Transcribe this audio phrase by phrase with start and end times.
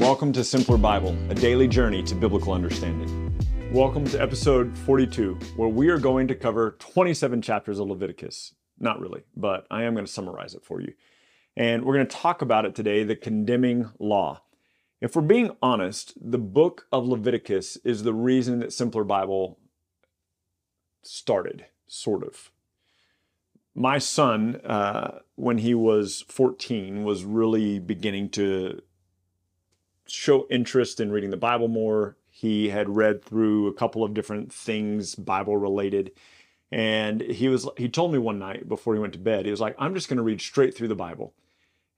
[0.00, 3.34] Welcome to Simpler Bible, a daily journey to biblical understanding.
[3.72, 8.54] Welcome to episode 42, where we are going to cover 27 chapters of Leviticus.
[8.78, 10.92] Not really, but I am going to summarize it for you.
[11.56, 14.42] And we're going to talk about it today the condemning law.
[15.00, 19.58] If we're being honest, the book of Leviticus is the reason that Simpler Bible
[21.02, 22.50] started, sort of.
[23.74, 28.82] My son, uh, when he was 14, was really beginning to
[30.06, 32.16] show interest in reading the Bible more.
[32.30, 36.12] He had read through a couple of different things Bible related.
[36.70, 39.60] And he was he told me one night before he went to bed, he was
[39.60, 41.34] like, I'm just going to read straight through the Bible.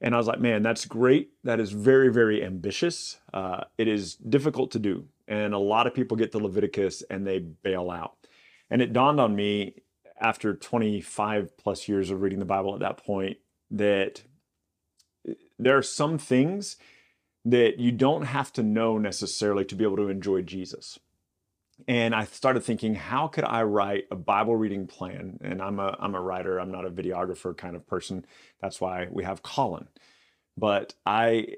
[0.00, 1.30] And I was like, man, that's great.
[1.42, 3.18] That is very, very ambitious.
[3.34, 5.06] Uh, it is difficult to do.
[5.26, 8.14] And a lot of people get to Leviticus and they bail out.
[8.70, 9.82] And it dawned on me
[10.20, 13.38] after 25 plus years of reading the Bible at that point
[13.70, 14.22] that
[15.58, 16.76] there are some things
[17.44, 20.98] that you don't have to know necessarily to be able to enjoy Jesus.
[21.86, 25.38] And I started thinking, how could I write a Bible reading plan?
[25.42, 28.26] And I'm a I'm a writer, I'm not a videographer kind of person.
[28.60, 29.88] That's why we have Colin.
[30.56, 31.54] But I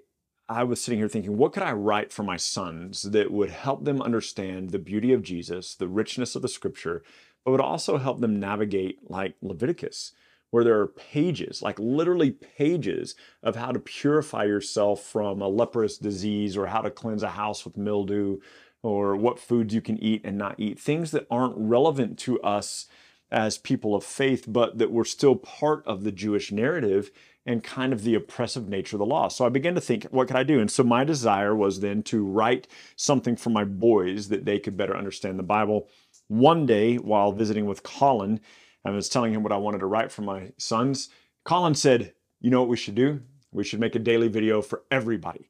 [0.49, 3.85] I was sitting here thinking, what could I write for my sons that would help
[3.85, 7.03] them understand the beauty of Jesus, the richness of the scripture,
[7.45, 10.13] but would also help them navigate like Leviticus?
[10.51, 15.99] Where there are pages, like literally pages, of how to purify yourself from a leprous
[15.99, 18.39] disease or how to cleanse a house with mildew
[18.83, 20.79] or what foods you can eat and not eat.
[20.79, 22.87] Things that aren't relevant to us
[23.31, 27.11] as people of faith, but that were still part of the Jewish narrative
[27.47, 29.29] and kind of the oppressive nature of the law.
[29.29, 30.61] So I began to think, what could I do?
[30.61, 34.77] And so my desire was then to write something for my boys that they could
[34.77, 35.89] better understand the Bible.
[36.29, 38.41] One day, while visiting with Colin,
[38.85, 41.09] I was telling him what I wanted to write for my sons.
[41.45, 43.21] Colin said, You know what we should do?
[43.53, 45.49] We should make a daily video for everybody.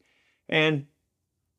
[0.49, 0.87] And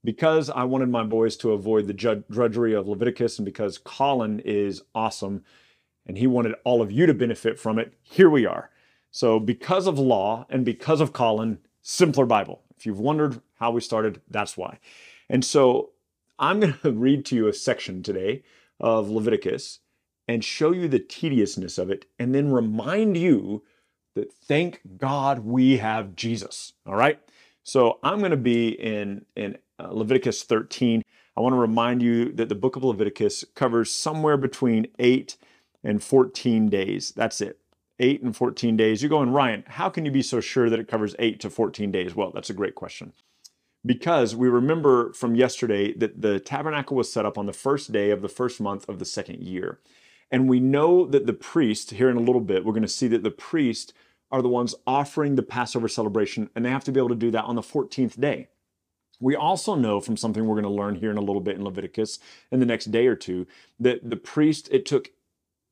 [0.04, 4.82] because I wanted my boys to avoid the drudgery of Leviticus and because Colin is
[4.96, 5.44] awesome
[6.06, 8.72] and he wanted all of you to benefit from it, here we are.
[9.12, 12.64] So, because of law and because of Colin, simpler Bible.
[12.78, 14.80] If you've wondered how we started, that's why.
[15.30, 15.92] And so,
[16.40, 18.44] I'm going to read to you a section today
[18.80, 19.80] of Leviticus
[20.32, 23.64] and show you the tediousness of it, and then remind you
[24.16, 26.72] that thank God we have Jesus.
[26.86, 27.20] All right.
[27.64, 31.04] So I'm going to be in in uh, Leviticus 13.
[31.36, 35.38] I want to remind you that the book of Leviticus covers somewhere between 8
[35.84, 37.12] and 14 days.
[37.12, 37.60] That's it.
[38.00, 39.02] 8 and 14 days.
[39.02, 41.92] You're going, Ryan, how can you be so sure that it covers 8 to 14
[41.92, 42.16] days?
[42.16, 43.14] Well, that's a great question.
[43.86, 48.12] Because we remember from yesterday that the tabernacle was set up on the first day
[48.12, 49.80] of the first month of the second year.
[50.32, 53.08] And we know that the priest, here in a little bit, we're going to see
[53.10, 53.94] that the priest
[54.32, 57.32] are the ones offering the Passover celebration, and they have to be able to do
[57.32, 58.48] that on the 14th day.
[59.20, 61.64] We also know from something we're going to learn here in a little bit in
[61.64, 62.18] Leviticus
[62.52, 63.46] in the next day or two
[63.80, 65.12] that the priest, it took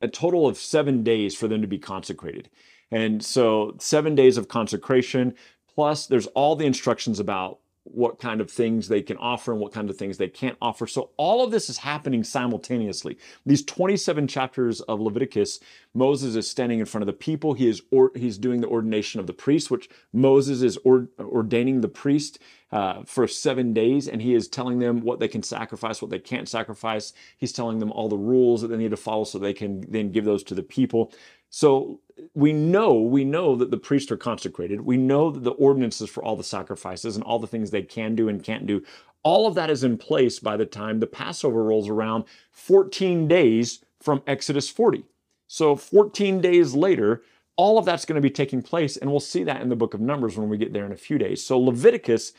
[0.02, 2.50] a total of seven days for them to be consecrated.
[2.92, 5.36] And so, seven days of consecration,
[5.74, 7.60] plus there's all the instructions about
[7.92, 10.88] what kind of things they can offer and what kind of things they can't offer.
[10.88, 13.18] So all of this is happening simultaneously.
[13.46, 15.60] These 27 chapters of Leviticus,
[15.94, 17.54] Moses is standing in front of the people.
[17.54, 21.82] He is or, he's doing the ordination of the priest, which Moses is or, ordaining
[21.82, 22.40] the priest
[22.72, 26.20] uh, for seven days, and he is telling them what they can sacrifice, what they
[26.20, 27.14] can't sacrifice.
[27.38, 30.12] He's telling them all the rules that they need to follow so they can then
[30.12, 31.12] give those to the people.
[31.50, 32.00] So
[32.34, 34.82] we know, we know that the priests are consecrated.
[34.82, 38.16] We know that the ordinances for all the sacrifices and all the things they can
[38.16, 38.84] do and can't do,
[39.24, 43.84] all of that is in place by the time the Passover rolls around 14 days
[44.00, 45.04] from Exodus 40.
[45.48, 47.24] So 14 days later,
[47.58, 49.94] all of that's going to be taking place, and we'll see that in the book
[49.94, 51.44] of Numbers when we get there in a few days.
[51.46, 52.32] So Leviticus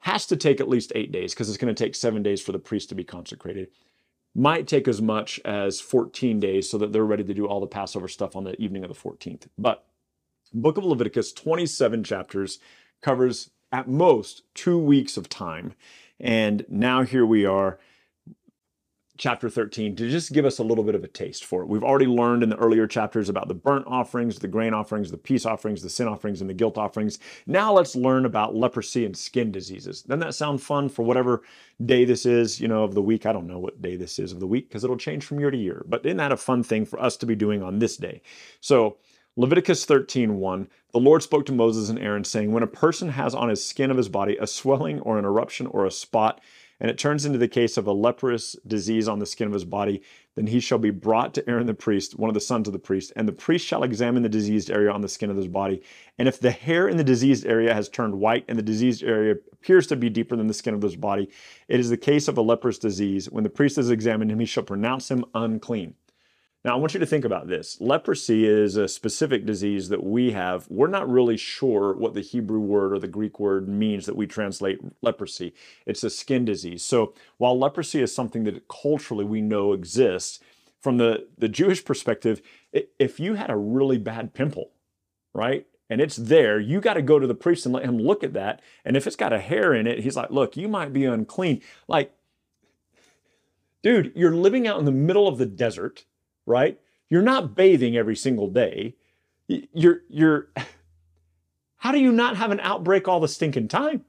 [0.00, 2.52] has to take at least eight days because it's going to take seven days for
[2.52, 3.68] the priest to be consecrated
[4.34, 7.66] might take as much as 14 days so that they're ready to do all the
[7.66, 9.48] Passover stuff on the evening of the 14th.
[9.58, 9.84] But
[10.52, 12.58] Book of Leviticus, 27 chapters,
[13.02, 15.74] covers at most two weeks of time.
[16.18, 17.78] And now here we are
[19.20, 21.68] chapter 13 to just give us a little bit of a taste for it.
[21.68, 25.18] We've already learned in the earlier chapters about the burnt offerings, the grain offerings, the
[25.18, 27.18] peace offerings, the sin offerings, and the guilt offerings.
[27.46, 30.00] Now let's learn about leprosy and skin diseases.
[30.00, 31.42] Doesn't that sound fun for whatever
[31.84, 33.26] day this is, you know, of the week?
[33.26, 35.50] I don't know what day this is of the week because it'll change from year
[35.50, 35.84] to year.
[35.86, 38.22] But isn't that a fun thing for us to be doing on this day?
[38.62, 38.96] So
[39.36, 43.34] Leviticus 13, 1, the Lord spoke to Moses and Aaron, saying, When a person has
[43.34, 46.40] on his skin of his body a swelling or an eruption or a spot,
[46.80, 49.64] and it turns into the case of a leprous disease on the skin of his
[49.64, 50.02] body,
[50.34, 52.78] then he shall be brought to Aaron the priest, one of the sons of the
[52.78, 55.82] priest, and the priest shall examine the diseased area on the skin of his body.
[56.18, 59.36] And if the hair in the diseased area has turned white and the diseased area
[59.52, 61.28] appears to be deeper than the skin of his body,
[61.68, 63.30] it is the case of a leprous disease.
[63.30, 65.94] When the priest has examined him, he shall pronounce him unclean.
[66.62, 67.80] Now, I want you to think about this.
[67.80, 70.66] Leprosy is a specific disease that we have.
[70.68, 74.26] We're not really sure what the Hebrew word or the Greek word means that we
[74.26, 75.54] translate leprosy.
[75.86, 76.84] It's a skin disease.
[76.84, 80.40] So, while leprosy is something that culturally we know exists,
[80.80, 82.42] from the, the Jewish perspective,
[82.72, 84.70] if you had a really bad pimple,
[85.34, 88.22] right, and it's there, you got to go to the priest and let him look
[88.22, 88.62] at that.
[88.84, 91.62] And if it's got a hair in it, he's like, look, you might be unclean.
[91.88, 92.14] Like,
[93.82, 96.04] dude, you're living out in the middle of the desert
[96.50, 96.78] right?
[97.08, 98.96] You're not bathing every single day.
[99.48, 100.48] You're you're
[101.76, 104.04] how do you not have an outbreak all the stinking time?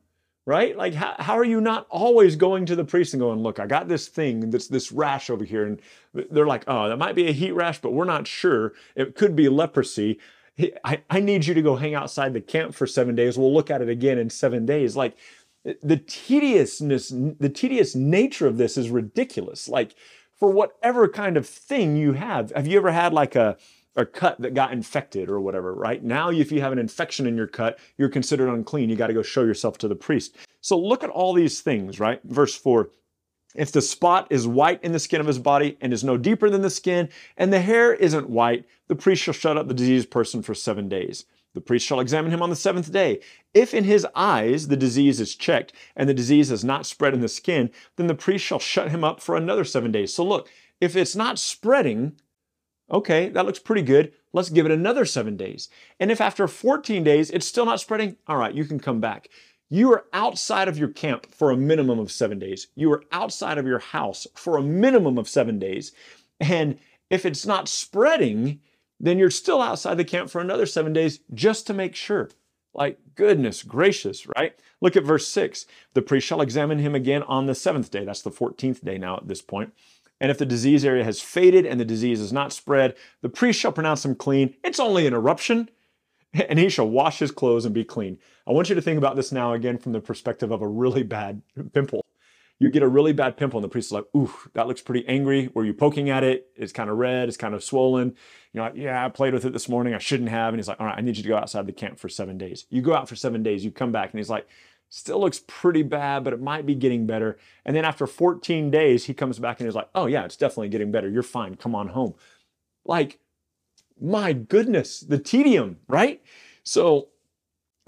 [0.46, 0.76] Right?
[0.76, 3.68] Like how, how are you not always going to the priest and going, look, I
[3.68, 5.66] got this thing, this this rash over here.
[5.66, 5.80] And
[6.14, 8.74] they're like, oh, that might be a heat rash, but we're not sure.
[8.96, 10.20] It could be leprosy.
[10.84, 13.38] I, I need you to go hang outside the camp for seven days.
[13.38, 14.96] We'll look at it again in seven days.
[14.96, 15.16] Like
[15.64, 19.70] the tediousness, the tedious nature of this is ridiculous.
[19.70, 19.96] Like
[20.42, 22.52] for whatever kind of thing you have.
[22.56, 23.58] Have you ever had like a,
[23.96, 26.04] a cut that got infected or whatever, right?
[26.04, 28.90] Now, if you have an infection in your cut, you're considered unclean.
[28.90, 30.36] You got to go show yourself to the priest.
[30.60, 32.20] So look at all these things, right?
[32.24, 32.90] Verse 4
[33.54, 36.50] if the spot is white in the skin of his body and is no deeper
[36.50, 40.10] than the skin, and the hair isn't white, the priest shall shut up the diseased
[40.10, 41.26] person for seven days.
[41.54, 43.20] The priest shall examine him on the seventh day.
[43.54, 47.22] If in his eyes the disease is checked and the disease has not spread in
[47.22, 50.14] the skin, then the priest shall shut him up for another seven days.
[50.14, 50.50] So look,
[50.80, 52.14] if it's not spreading,
[52.90, 54.14] okay, that looks pretty good.
[54.34, 55.68] Let's give it another seven days.
[56.00, 59.28] And if after 14 days it's still not spreading, all right, you can come back.
[59.70, 62.68] You are outside of your camp for a minimum of seven days.
[62.76, 65.92] You are outside of your house for a minimum of seven days.
[66.40, 66.78] And
[67.10, 68.60] if it's not spreading,
[69.02, 72.30] then you're still outside the camp for another seven days just to make sure.
[72.74, 74.54] Like, goodness gracious, right?
[74.80, 75.66] Look at verse 6.
[75.94, 78.06] The priest shall examine him again on the seventh day.
[78.06, 79.74] That's the 14th day now at this point.
[80.22, 83.60] And if the disease area has faded and the disease is not spread, the priest
[83.60, 84.56] shall pronounce him clean.
[84.64, 85.70] It's only an eruption,
[86.34, 88.20] and he shall wash his clothes and be clean.
[88.48, 91.04] I want you to think about this now again from the perspective of a really
[91.04, 91.42] bad
[91.74, 92.01] pimple
[92.62, 95.08] you get a really bad pimple and the priest is like, ooh, that looks pretty
[95.08, 95.50] angry.
[95.56, 96.48] Were you poking at it?
[96.56, 98.16] It's kind of red, it's kind of swollen.
[98.54, 99.96] You're like, yeah, I played with it this morning.
[99.96, 100.54] I shouldn't have.
[100.54, 102.38] And he's like, all right, I need you to go outside the camp for seven
[102.38, 102.68] days.
[102.70, 104.48] You go out for seven days, you come back, and he's like,
[104.90, 107.40] still looks pretty bad, but it might be getting better.
[107.66, 110.70] And then after 14 days, he comes back and he's like, oh, yeah, it's definitely
[110.70, 111.10] getting better.
[111.10, 111.56] You're fine.
[111.56, 112.14] Come on home.
[112.86, 113.20] Like,
[114.00, 116.22] my goodness, the tedium, right?
[116.64, 117.08] So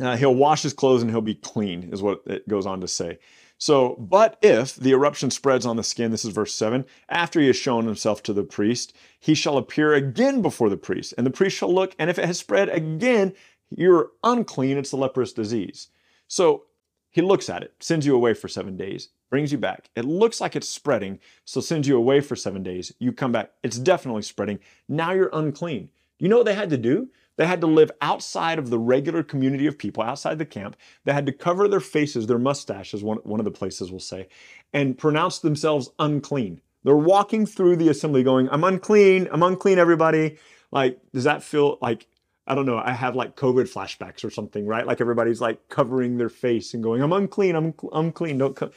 [0.02, 2.88] uh, he'll wash his clothes and he'll be clean, is what it goes on to
[2.88, 3.19] say.
[3.58, 7.48] So, but if the eruption spreads on the skin, this is verse 7, after he
[7.48, 11.32] has shown himself to the priest, he shall appear again before the priest, and the
[11.32, 13.34] priest shall look, and if it has spread again,
[13.70, 15.88] you're unclean, it's a leprous disease.
[16.28, 16.66] So
[17.12, 19.90] he looks at it, sends you away for seven days, brings you back.
[19.96, 22.92] It looks like it's spreading, so sends you away for seven days.
[23.00, 24.60] You come back, it's definitely spreading.
[24.90, 25.90] Now you're unclean.
[26.20, 27.10] You know what they had to do?
[27.35, 30.75] They had to live outside of the regular community of people, outside the camp.
[31.03, 34.27] They had to cover their faces, their mustaches, one, one of the places will say,
[34.71, 36.62] and pronounce themselves unclean.
[36.83, 40.38] They're walking through the assembly going, I'm unclean, I'm unclean, everybody.
[40.71, 42.07] Like, does that feel like,
[42.45, 44.85] I don't know, I have like COVID flashbacks or something, right?
[44.85, 48.71] Like everybody's like covering their face and going, I'm unclean, I'm unclean, don't come.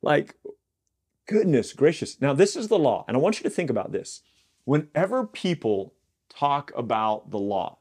[0.00, 0.36] Like,
[1.26, 2.20] goodness gracious.
[2.20, 4.22] Now, this is the law, and I want you to think about this.
[4.64, 5.92] Whenever people
[6.28, 7.78] talk about the law,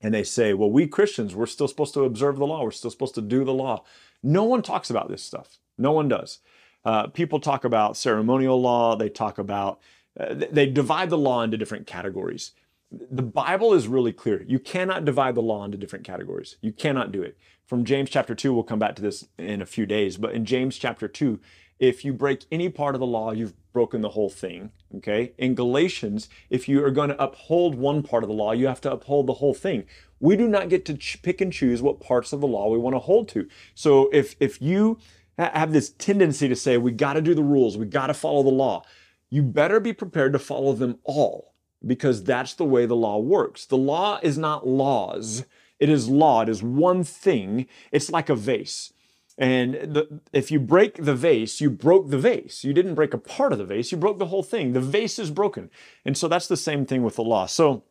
[0.00, 2.90] and they say, well, we Christians, we're still supposed to observe the law, we're still
[2.90, 3.84] supposed to do the law.
[4.22, 5.58] No one talks about this stuff.
[5.76, 6.40] No one does.
[6.84, 9.80] Uh, people talk about ceremonial law, they talk about,
[10.18, 12.52] uh, they divide the law into different categories.
[12.90, 14.42] The Bible is really clear.
[14.46, 16.56] You cannot divide the law into different categories.
[16.62, 17.36] You cannot do it.
[17.68, 20.46] From James chapter 2, we'll come back to this in a few days, but in
[20.46, 21.38] James chapter 2,
[21.78, 24.72] if you break any part of the law, you've broken the whole thing.
[24.96, 25.34] Okay.
[25.36, 28.80] In Galatians, if you are going to uphold one part of the law, you have
[28.80, 29.84] to uphold the whole thing.
[30.18, 32.78] We do not get to ch- pick and choose what parts of the law we
[32.78, 33.46] want to hold to.
[33.74, 34.98] So if if you
[35.36, 38.42] have this tendency to say we got to do the rules, we got to follow
[38.42, 38.82] the law,
[39.28, 41.52] you better be prepared to follow them all
[41.86, 43.66] because that's the way the law works.
[43.66, 45.44] The law is not laws.
[45.78, 46.42] It is law.
[46.42, 47.66] It is one thing.
[47.92, 48.92] It's like a vase.
[49.38, 52.64] And the, if you break the vase, you broke the vase.
[52.64, 54.72] You didn't break a part of the vase, you broke the whole thing.
[54.72, 55.70] The vase is broken.
[56.04, 57.46] And so that's the same thing with the law.
[57.46, 57.84] So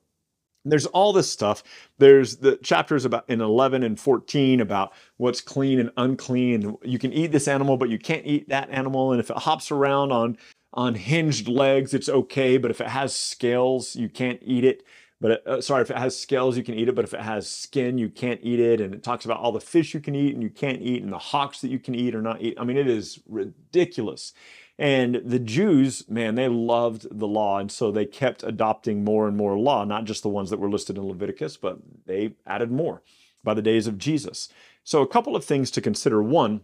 [0.65, 1.63] there's all this stuff.
[1.98, 6.75] There's the chapters about in 11 and 14 about what's clean and unclean.
[6.84, 9.13] You can eat this animal, but you can't eat that animal.
[9.13, 10.38] And if it hops around on
[10.74, 12.58] on hinged legs, it's okay.
[12.58, 14.84] But if it has scales, you can't eat it.
[15.19, 16.95] But uh, sorry, if it has scales, you can eat it.
[16.95, 18.79] But if it has skin, you can't eat it.
[18.79, 21.12] And it talks about all the fish you can eat and you can't eat, and
[21.12, 22.57] the hawks that you can eat or not eat.
[22.59, 24.33] I mean, it is ridiculous.
[24.79, 27.57] And the Jews, man, they loved the law.
[27.57, 30.69] And so they kept adopting more and more law, not just the ones that were
[30.69, 33.01] listed in Leviticus, but they added more
[33.43, 34.50] by the days of Jesus.
[34.83, 36.21] So, a couple of things to consider.
[36.21, 36.62] One,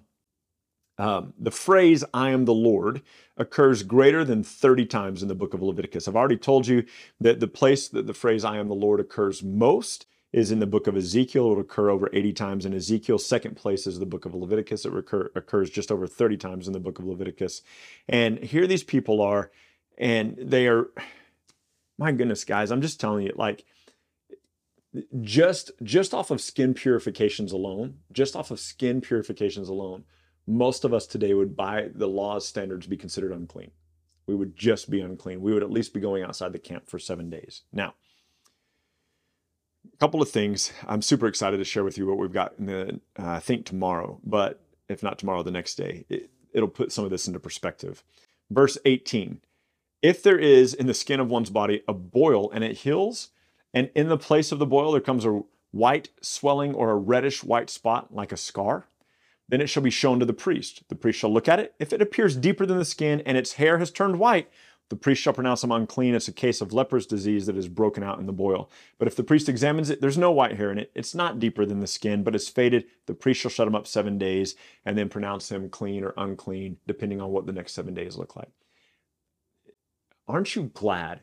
[0.98, 3.02] um, the phrase I am the Lord
[3.38, 6.08] occurs greater than 30 times in the book of Leviticus.
[6.08, 6.86] I've already told you
[7.20, 10.68] that the place that the phrase I am the Lord occurs most is in the
[10.68, 11.46] book of Ezekiel.
[11.46, 13.18] It will occur over 80 times in Ezekiel.
[13.18, 14.86] Second place is the book of Leviticus.
[14.86, 17.62] It recur, occurs just over 30 times in the book of Leviticus.
[18.08, 19.52] And here these people are,
[19.98, 20.88] and they are,
[21.98, 23.64] my goodness, guys, I'm just telling you, like,
[25.22, 30.04] just just off of skin purifications alone, just off of skin purifications alone,
[30.48, 33.72] most of us today would, by the law's standards, be considered unclean.
[34.26, 35.42] We would just be unclean.
[35.42, 37.64] We would at least be going outside the camp for seven days.
[37.72, 37.94] Now,
[39.94, 40.72] a couple of things.
[40.88, 43.66] I'm super excited to share with you what we've got in the, uh, I think
[43.66, 46.06] tomorrow, but if not tomorrow, the next day.
[46.10, 48.04] It, it'll put some of this into perspective.
[48.50, 49.42] Verse 18
[50.02, 53.30] If there is in the skin of one's body a boil and it heals,
[53.74, 57.44] and in the place of the boil there comes a white swelling or a reddish
[57.44, 58.88] white spot like a scar,
[59.50, 60.84] then it shall be shown to the priest.
[60.88, 61.76] The priest shall look at it.
[61.80, 64.50] If it appears deeper than the skin and its hair has turned white,
[64.90, 66.14] the priest shall pronounce him unclean.
[66.14, 68.70] It's a case of leprous disease that is broken out in the boil.
[69.00, 70.92] But if the priest examines it, there's no white hair in it.
[70.94, 72.86] It's not deeper than the skin, but it's faded.
[73.06, 76.78] The priest shall shut him up seven days and then pronounce him clean or unclean,
[76.86, 78.52] depending on what the next seven days look like.
[80.28, 81.22] Aren't you glad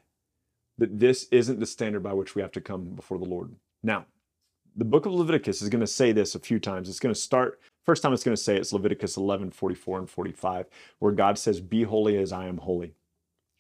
[0.79, 3.55] that this isn't the standard by which we have to come before the Lord?
[3.83, 4.07] Now,
[4.77, 6.89] the book of Leviticus is going to say this a few times.
[6.89, 10.11] It's going to start, first time it's going to say it's Leviticus 11, 44, and
[10.11, 10.67] 45,
[10.99, 12.95] where God says, Be holy as I am holy.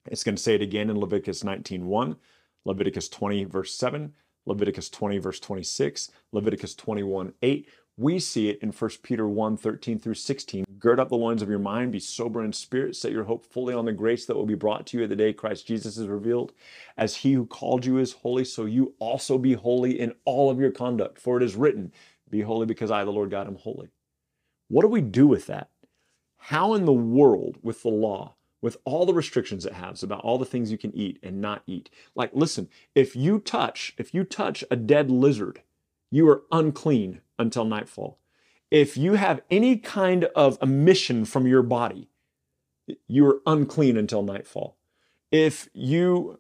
[0.06, 2.16] It's going to say it again in Leviticus 19:1,
[2.64, 4.12] Leviticus 20 verse 7,
[4.46, 7.68] Leviticus 20 verse 26, Leviticus 21 8.
[7.96, 10.64] We see it in 1 Peter 1 13 through 16.
[10.78, 13.74] Gird up the loins of your mind, be sober in spirit, set your hope fully
[13.74, 16.08] on the grace that will be brought to you at the day Christ Jesus is
[16.08, 16.52] revealed.
[16.96, 20.58] As he who called you is holy, so you also be holy in all of
[20.58, 21.20] your conduct.
[21.20, 21.92] For it is written,
[22.30, 23.90] Be holy because I, the Lord God, am holy.
[24.70, 25.68] What do we do with that?
[26.36, 30.38] How in the world, with the law, with all the restrictions it has about all
[30.38, 31.90] the things you can eat and not eat.
[32.14, 35.62] Like, listen, if you touch, if you touch a dead lizard,
[36.10, 38.18] you are unclean until nightfall.
[38.70, 42.08] If you have any kind of emission from your body,
[43.08, 44.76] you are unclean until nightfall.
[45.32, 46.38] If you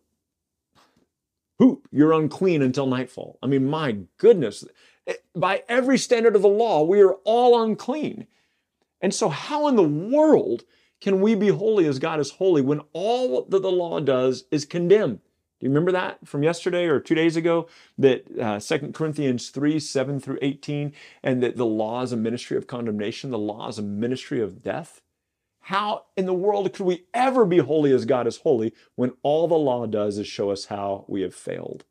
[1.58, 3.38] poop, you're unclean until nightfall.
[3.42, 4.64] I mean, my goodness,
[5.34, 8.26] by every standard of the law, we are all unclean.
[9.00, 10.64] And so, how in the world
[11.00, 14.64] can we be holy as God is holy when all that the law does is
[14.64, 15.20] condemn?
[15.60, 17.68] Do you remember that from yesterday or two days ago?
[17.98, 22.56] That uh, 2 Corinthians 3 7 through 18, and that the law is a ministry
[22.56, 25.02] of condemnation, the law is a ministry of death?
[25.64, 29.46] How in the world could we ever be holy as God is holy when all
[29.46, 31.84] the law does is show us how we have failed?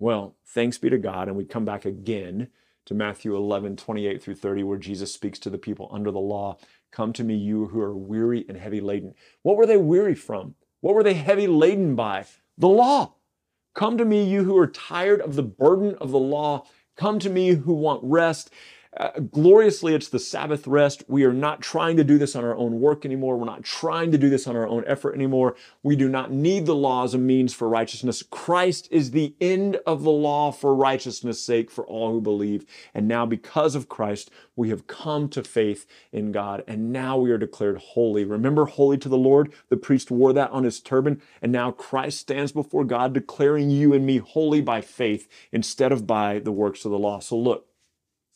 [0.00, 2.48] Well, thanks be to God, and we come back again
[2.86, 6.56] to Matthew 11 28 through 30, where Jesus speaks to the people under the law
[6.90, 9.14] Come to me, you who are weary and heavy laden.
[9.42, 10.56] What were they weary from?
[10.80, 12.24] What were they heavy laden by?
[12.58, 13.14] The law.
[13.74, 16.66] Come to me, you who are tired of the burden of the law.
[16.96, 18.50] Come to me who want rest.
[18.96, 21.04] Uh, gloriously, it's the Sabbath rest.
[21.06, 23.36] We are not trying to do this on our own work anymore.
[23.36, 25.54] We're not trying to do this on our own effort anymore.
[25.84, 28.24] We do not need the law as a means for righteousness.
[28.28, 32.66] Christ is the end of the law for righteousness' sake for all who believe.
[32.92, 37.30] And now, because of Christ, we have come to faith in God, and now we
[37.30, 38.24] are declared holy.
[38.24, 39.52] Remember, holy to the Lord?
[39.68, 43.94] The priest wore that on his turban, and now Christ stands before God, declaring you
[43.94, 47.20] and me holy by faith instead of by the works of the law.
[47.20, 47.69] So, look.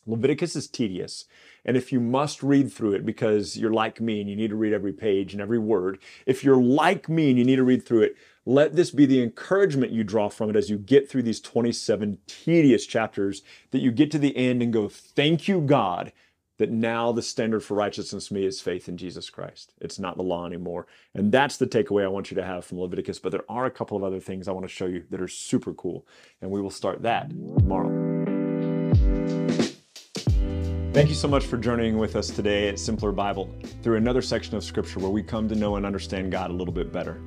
[0.07, 1.25] Leviticus is tedious.
[1.63, 4.55] And if you must read through it because you're like me and you need to
[4.55, 7.85] read every page and every word, if you're like me and you need to read
[7.85, 11.23] through it, let this be the encouragement you draw from it as you get through
[11.23, 16.11] these 27 tedious chapters that you get to the end and go, Thank you, God,
[16.57, 19.73] that now the standard for righteousness for me is faith in Jesus Christ.
[19.81, 20.85] It's not the law anymore.
[21.15, 23.19] And that's the takeaway I want you to have from Leviticus.
[23.19, 25.27] But there are a couple of other things I want to show you that are
[25.27, 26.05] super cool.
[26.41, 28.25] And we will start that tomorrow.
[30.95, 34.55] Thank you so much for journeying with us today at Simpler Bible through another section
[34.55, 37.19] of Scripture where we come to know and understand God a little bit better.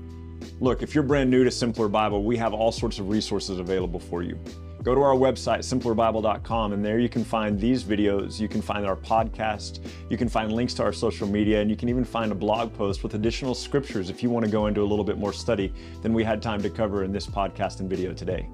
[0.58, 4.00] Look, if you're brand new to Simpler Bible, we have all sorts of resources available
[4.00, 4.40] for you.
[4.82, 8.40] Go to our website, simplerbible.com, and there you can find these videos.
[8.40, 9.86] You can find our podcast.
[10.08, 12.72] You can find links to our social media, and you can even find a blog
[12.72, 15.74] post with additional scriptures if you want to go into a little bit more study
[16.00, 18.48] than we had time to cover in this podcast and video today.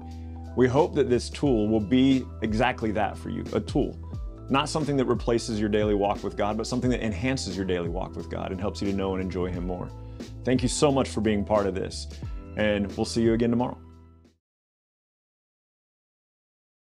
[0.57, 3.97] We hope that this tool will be exactly that for you a tool.
[4.49, 7.89] Not something that replaces your daily walk with God, but something that enhances your daily
[7.89, 9.89] walk with God and helps you to know and enjoy Him more.
[10.43, 12.07] Thank you so much for being part of this,
[12.55, 13.77] and we'll see you again tomorrow.